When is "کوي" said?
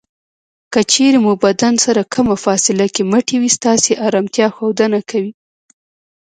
5.09-5.31